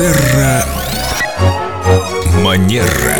Терра 0.00 0.64
Манера. 2.42 3.18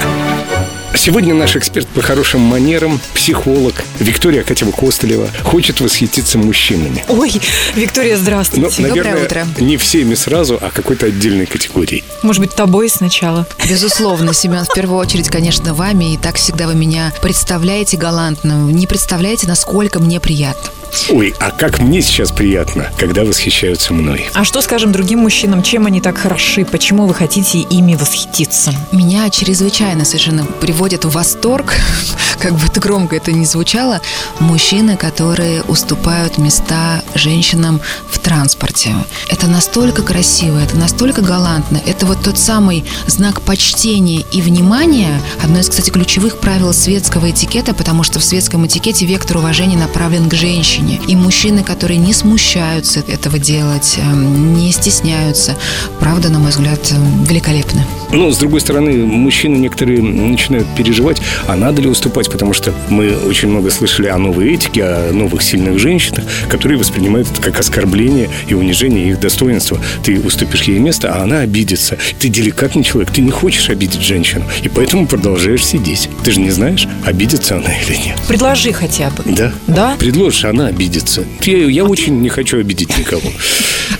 Сегодня 0.97 1.35
наш 1.35 1.55
эксперт 1.55 1.87
по 1.89 2.01
хорошим 2.01 2.41
манерам, 2.41 2.99
психолог 3.13 3.85
Виктория 3.99 4.43
Катева-Костылева 4.43 5.29
хочет 5.45 5.83
восхититься 5.83 6.39
мужчинами. 6.39 7.05
Ой, 7.11 7.35
Виктория, 7.75 8.17
здравствуйте. 8.17 8.81
Но, 8.81 8.89
Доброе 8.89 9.13
наверное, 9.13 9.27
утро. 9.27 9.47
не 9.63 9.77
всеми 9.77 10.15
сразу, 10.15 10.59
а 10.59 10.71
какой-то 10.71 11.05
отдельной 11.05 11.45
категорией. 11.45 12.03
Может 12.23 12.41
быть, 12.41 12.55
тобой 12.55 12.89
сначала. 12.89 13.47
Безусловно, 13.69 14.33
Семен, 14.33 14.65
в 14.65 14.73
первую 14.75 14.99
очередь, 14.99 15.29
конечно, 15.29 15.75
вами. 15.75 16.15
И 16.15 16.17
так 16.17 16.37
всегда 16.37 16.67
вы 16.67 16.75
меня 16.77 17.13
представляете 17.21 17.99
галантно. 17.99 18.71
Не 18.71 18.87
представляете, 18.87 19.47
насколько 19.47 20.01
мне 20.01 20.19
приятно. 20.19 20.71
Ой, 21.11 21.35
а 21.39 21.51
как 21.51 21.79
мне 21.79 22.03
сейчас 22.03 22.31
приятно, 22.33 22.91
когда 22.99 23.25
восхищаются 23.25 23.93
мной. 23.93 24.29
А 24.35 24.45
что 24.45 24.61
скажем 24.61 24.93
другим 24.93 25.21
мужчинам, 25.21 25.63
чем 25.63 25.87
они 25.87 26.01
так 26.01 26.19
хороши? 26.19 26.65
Почему 26.65 27.07
вы 27.07 27.15
хотите 27.15 27.59
ими 27.59 27.95
восхититься? 27.95 28.73
Меня 28.93 29.29
чрезвычайно 29.31 30.05
совершенно 30.05 30.45
приводят 30.45 31.05
в 31.05 31.11
восторг, 31.11 31.75
как 32.39 32.55
бы 32.55 32.67
это 32.67 32.81
громко 32.81 33.17
это 33.17 33.33
ни 33.33 33.45
звучало, 33.45 34.01
мужчины, 34.39 34.97
которые 34.97 35.63
уступают 35.63 36.39
места 36.39 37.03
женщинам 37.15 37.81
в 38.09 38.19
транспорте. 38.19 38.95
Это 39.29 39.47
настолько 39.47 40.03
красиво, 40.03 40.59
это 40.59 40.77
настолько 40.77 41.23
галантно. 41.23 41.81
Это 41.87 42.07
вот 42.07 42.23
тот 42.23 42.39
самый 42.39 42.85
знак 43.07 43.43
почтения 43.43 44.25
и 44.33 44.41
внимания, 44.41 45.21
одно 45.43 45.61
из, 45.61 45.69
кстати, 45.69 45.91
ключевых 45.91 46.39
правил 46.39 46.73
светского 46.73 47.31
этикета, 47.31 47.75
потому 47.75 48.03
что 48.03 48.19
в 48.19 48.25
светском 48.25 48.67
этикете 48.67 49.07
вектор 49.07 49.39
уважения 49.39 49.77
направлен 49.77 50.29
к 50.29 50.35
женщине. 50.35 50.80
И 51.09 51.17
мужчины, 51.17 51.63
которые 51.63 51.99
не 51.99 52.13
смущаются 52.13 53.01
этого 53.01 53.39
делать, 53.39 53.99
эм, 53.99 54.55
не 54.55 54.73
стесняются, 54.73 55.57
правда, 55.99 56.29
на 56.29 56.39
мой 56.39 56.51
взгляд, 56.51 56.81
эм, 56.93 57.25
великолепны. 57.25 57.85
Но, 58.13 58.31
с 58.31 58.39
другой 58.39 58.61
стороны, 58.61 59.07
мужчины 59.07 59.57
некоторые 59.57 60.03
начинают 60.03 60.67
переживать, 60.77 61.23
а 61.47 61.55
надо 61.55 61.81
ли 61.81 61.89
уступать, 61.89 62.31
потому 62.31 62.53
что 62.53 62.73
мы 62.89 63.17
очень 63.29 63.49
много 63.49 63.71
слышали 63.71 64.09
о 64.09 64.19
новой 64.19 64.55
этике, 64.55 64.85
о 64.85 65.13
новых 65.13 65.43
сильных 65.43 65.79
женщинах, 65.79 66.25
которые 66.49 66.79
воспринимают 66.79 67.31
это 67.31 67.41
как 67.41 67.61
оскорбление 67.61 68.29
и 68.49 68.55
унижение 68.55 69.11
их 69.11 69.21
достоинства. 69.21 69.79
Ты 70.03 70.19
уступишь 70.21 70.65
ей 70.65 70.79
место, 70.79 71.15
а 71.15 71.23
она 71.23 71.41
обидится. 71.41 71.99
Ты 72.19 72.29
деликатный 72.29 72.83
человек, 72.83 73.13
ты 73.13 73.21
не 73.21 73.31
хочешь 73.31 73.71
обидеть 73.71 74.03
женщину, 74.03 74.45
и 74.63 74.69
поэтому 74.69 75.07
продолжаешь 75.07 75.65
сидеть. 75.65 76.09
Ты 76.25 76.33
же 76.33 76.41
не 76.41 76.51
знаешь, 76.51 76.89
обидится 77.05 77.57
она 77.57 77.71
или 77.87 77.97
нет. 77.97 78.19
Предложи 78.27 78.73
хотя 78.73 79.11
бы. 79.11 79.23
Да? 79.27 79.53
Да? 79.67 79.97
Предложишь, 79.99 80.45
она 80.45 80.70
обидится. 80.71 81.25
Я, 81.43 81.67
я 81.67 81.85
очень 81.85 82.21
не 82.21 82.29
хочу 82.29 82.59
обидеть 82.59 82.97
никого. 82.97 83.23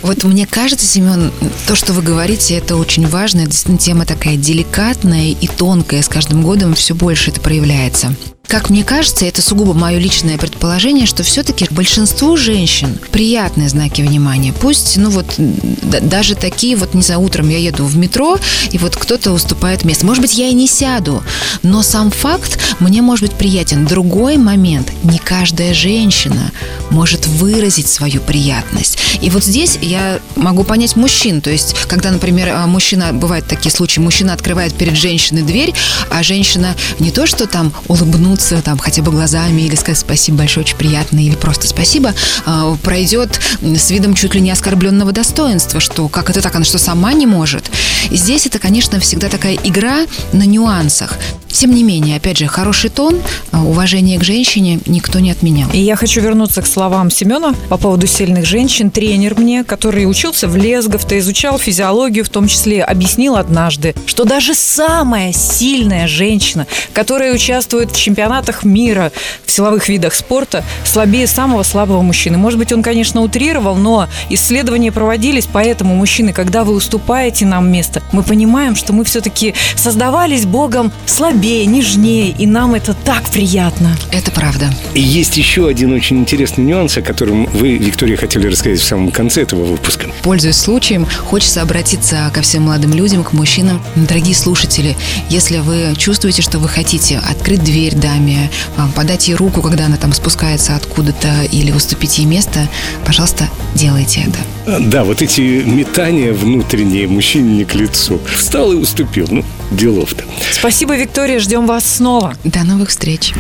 Вот 0.03 0.25
мне 0.25 0.47
кажется, 0.47 0.87
Семен, 0.87 1.31
то, 1.67 1.75
что 1.75 1.93
вы 1.93 2.01
говорите, 2.01 2.55
это 2.55 2.77
очень 2.77 3.07
важно. 3.07 3.41
Это 3.41 3.51
действительно 3.51 3.79
тема 3.79 4.07
такая 4.07 4.37
деликатная 4.37 5.33
и 5.33 5.47
тонкая. 5.47 6.01
С 6.01 6.09
каждым 6.09 6.43
годом 6.43 6.75
все 6.75 6.95
больше 6.95 7.31
это 7.31 7.41
проявляется. 7.41 8.15
Как 8.51 8.69
мне 8.69 8.83
кажется, 8.83 9.27
это 9.27 9.43
сугубо 9.43 9.75
мое 9.75 9.99
личное 9.99 10.37
предположение, 10.37 11.07
что 11.07 11.23
все-таки 11.23 11.69
большинству 11.71 12.37
женщин 12.37 12.99
приятные 13.13 13.69
знаки 13.69 14.03
внимания. 14.03 14.53
Пусть, 14.53 14.97
ну 14.97 15.09
вот, 15.11 15.37
даже 15.39 16.35
такие, 16.35 16.75
вот, 16.75 16.93
не 16.93 17.03
знаю, 17.03 17.21
утром 17.21 17.49
я 17.49 17.59
еду 17.59 17.85
в 17.85 17.97
метро, 17.97 18.41
и 18.73 18.79
вот 18.79 18.97
кто-то 18.97 19.31
уступает 19.31 19.85
место. 19.85 20.05
Может 20.05 20.23
быть, 20.23 20.35
я 20.35 20.49
и 20.49 20.53
не 20.53 20.67
сяду, 20.67 21.23
но 21.63 21.85
сам 21.85 22.11
факт 22.11 22.59
мне 22.81 23.03
может 23.03 23.29
быть 23.29 23.39
приятен. 23.39 23.87
Другой 23.87 24.37
момент, 24.37 24.91
не 25.05 25.19
каждая 25.19 25.73
женщина 25.73 26.51
может 26.91 27.29
выразить 27.29 27.87
свою 27.87 28.21
приятность. 28.21 28.99
И 29.21 29.31
вот 29.31 29.45
здесь 29.45 29.79
я 29.81 30.19
могу 30.35 30.65
понять 30.65 30.97
мужчин. 30.97 31.41
То 31.41 31.51
есть, 31.51 31.77
когда, 31.87 32.11
например, 32.11 32.49
а, 32.53 32.67
мужчина, 32.67 33.13
бывают 33.13 33.47
такие 33.47 33.71
случаи, 33.71 34.01
мужчина 34.01 34.33
открывает 34.33 34.75
перед 34.75 34.97
женщиной 34.97 35.43
дверь, 35.43 35.73
а 36.11 36.25
женщина 36.25 36.75
не 36.99 37.13
то, 37.13 37.27
что 37.27 37.47
там 37.47 37.73
улыбнуться, 37.87 38.40
там 38.65 38.79
хотя 38.79 39.03
бы 39.03 39.13
глазами 39.13 39.63
или 39.63 39.75
сказать 39.75 39.99
спасибо 39.99 40.39
большое, 40.39 40.65
очень 40.65 40.77
приятно, 40.77 41.19
или 41.19 41.35
просто 41.35 41.67
спасибо, 41.67 42.15
а, 42.47 42.77
пройдет 42.83 43.41
с 43.61 43.91
видом 43.91 44.15
чуть 44.15 44.35
ли 44.35 44.41
не 44.41 44.51
оскорбленного 44.51 45.13
достоинства, 45.13 45.81
что 45.81 46.09
как 46.09 46.31
это 46.31 46.41
так, 46.41 46.55
она 46.55 46.65
что 46.65 46.79
сама 46.79 47.13
не 47.13 47.27
может. 47.27 47.71
Здесь 48.11 48.47
это, 48.47 48.59
конечно, 48.59 48.99
всегда 49.01 49.29
такая 49.29 49.55
игра 49.55 50.07
на 50.33 50.45
нюансах. 50.45 51.19
Тем 51.53 51.75
не 51.75 51.83
менее, 51.83 52.17
опять 52.17 52.39
же, 52.39 52.47
хороший 52.47 52.91
тон, 52.91 53.21
а, 53.51 53.63
уважение 53.65 54.19
к 54.19 54.25
женщине 54.25 54.81
никто 54.87 55.19
не 55.19 55.31
отменял. 55.31 55.69
И 55.73 55.79
я 55.79 55.97
хочу 55.97 56.21
вернуться 56.21 56.63
к 56.63 56.67
словам 56.67 57.11
Семена 57.11 57.55
по 57.69 57.77
поводу 57.77 58.07
сильных 58.07 58.47
женщин. 58.47 58.91
Тренер 58.91 59.39
мне, 59.39 59.65
который 59.65 60.09
учился 60.09 60.49
в 60.49 60.57
Лесговто, 60.57 61.19
изучал 61.19 61.59
физиологию, 61.59 62.25
в 62.25 62.29
том 62.29 62.47
числе 62.47 62.83
объяснил 62.83 63.37
однажды, 63.37 63.95
что 64.07 64.25
даже 64.25 64.55
самая 64.55 65.33
сильная 65.33 66.07
женщина, 66.07 66.67
которая 66.93 67.35
участвует 67.35 67.91
в 67.91 68.01
чемпионатах 68.01 68.65
мира 68.65 69.13
в 69.45 69.51
силовых 69.51 69.89
видах 69.89 70.15
спорта, 70.15 70.65
слабее 70.85 71.27
самого 71.27 71.63
слабого 71.63 72.03
мужчины. 72.03 72.39
Может 72.39 72.59
быть, 72.59 72.73
он, 72.73 72.83
конечно, 72.83 73.23
утрировал, 73.23 73.75
но 73.75 74.09
исследования 74.31 74.93
проводились, 74.93 75.49
поэтому, 75.53 75.95
мужчины, 75.95 76.33
когда 76.33 76.65
вы 76.65 76.75
уступаете 76.75 77.45
нам 77.45 77.71
место, 77.71 78.03
мы 78.13 78.23
понимаем, 78.23 78.77
что 78.77 78.93
мы 78.93 79.05
все-таки 79.05 79.55
создавались 79.77 80.47
Богом 80.47 80.93
слабее, 81.07 81.40
нежнее, 81.41 82.31
и 82.31 82.47
нам 82.47 82.75
это 82.75 82.95
так 82.95 83.31
приятно. 83.31 83.97
Это 84.13 84.31
правда. 84.31 84.71
И 84.95 85.01
есть 85.01 85.37
еще 85.37 85.69
один 85.69 85.93
очень 85.93 86.19
интересный 86.19 86.65
нюанс, 86.65 86.97
о 86.99 87.03
котором 87.03 87.47
вы, 87.47 87.77
Виктория, 87.77 88.17
хотели 88.17 88.47
рассказать 88.47 88.81
в 88.81 88.85
самом 88.85 89.11
конце 89.11 89.43
этого 89.43 89.65
выпуска. 89.65 90.09
Пользуясь 90.23 90.57
случаем, 90.57 91.07
хочется 91.07 91.63
обратиться 91.63 92.31
ко 92.35 92.43
всем 92.43 92.65
молодым 92.65 92.93
людям, 92.93 93.25
к 93.25 93.33
мужчинам. 93.33 93.83
Дорогие 93.97 94.35
слушатели, 94.35 94.97
если 95.29 95.59
вы 95.59 95.95
чувствуете, 95.97 96.43
что 96.43 96.59
вы 96.59 96.69
хотите 96.69 97.19
открыть 97.19 97.65
дверь 97.65 97.95
даме, 97.95 98.51
а, 98.77 98.89
подать 98.95 99.29
ей 99.29 99.35
руку, 99.35 99.63
когда 99.63 99.87
она 99.87 99.97
там 99.97 100.13
спускается 100.13 100.77
откуда-то, 100.77 101.45
или 101.51 101.71
уступить 101.73 102.19
ей 102.19 102.27
место, 102.27 102.69
пожалуйста, 103.05 103.49
делайте 103.75 104.27
это. 104.27 104.81
Да, 104.81 105.05
вот 105.05 105.23
эти 105.23 105.41
метания 105.41 106.33
внутренние 106.33 107.09
мужчине 107.09 107.59
не 107.59 107.65
к 107.65 107.75
лицу. 107.75 108.21
Встал 108.35 108.73
и 108.73 108.77
уступил. 108.77 109.27
Ну, 109.31 109.45
делов-то. 109.71 110.25
Спасибо, 110.53 110.97
Виктория, 111.31 111.45
ждем 111.45 111.67
вас 111.69 111.85
снова. 111.85 112.35
До 112.43 112.65
новых 112.65 112.89
встреч. 112.89 113.35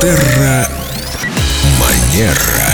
Терра 0.00 0.68
Манера. 1.78 2.71